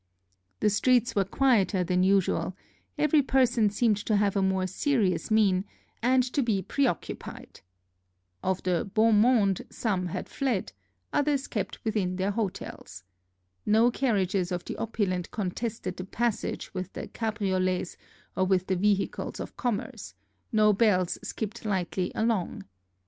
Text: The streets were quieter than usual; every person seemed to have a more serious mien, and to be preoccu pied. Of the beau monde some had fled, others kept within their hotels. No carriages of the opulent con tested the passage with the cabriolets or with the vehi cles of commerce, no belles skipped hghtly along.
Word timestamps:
The 0.61 0.71
streets 0.71 1.13
were 1.15 1.25
quieter 1.25 1.83
than 1.83 2.01
usual; 2.01 2.57
every 2.97 3.21
person 3.21 3.69
seemed 3.69 3.97
to 3.97 4.15
have 4.15 4.35
a 4.35 4.41
more 4.41 4.65
serious 4.65 5.29
mien, 5.29 5.63
and 6.01 6.23
to 6.33 6.41
be 6.41 6.63
preoccu 6.63 7.19
pied. 7.19 7.61
Of 8.41 8.63
the 8.63 8.83
beau 8.91 9.11
monde 9.11 9.61
some 9.69 10.07
had 10.07 10.27
fled, 10.27 10.73
others 11.13 11.45
kept 11.47 11.85
within 11.85 12.15
their 12.15 12.31
hotels. 12.31 13.03
No 13.63 13.91
carriages 13.91 14.51
of 14.51 14.65
the 14.65 14.75
opulent 14.77 15.29
con 15.29 15.51
tested 15.51 15.97
the 15.97 16.03
passage 16.05 16.73
with 16.73 16.91
the 16.93 17.07
cabriolets 17.07 17.95
or 18.35 18.45
with 18.45 18.65
the 18.65 18.75
vehi 18.75 19.07
cles 19.07 19.39
of 19.39 19.55
commerce, 19.55 20.15
no 20.51 20.73
belles 20.73 21.19
skipped 21.21 21.61
hghtly 21.61 22.11
along. 22.15 22.65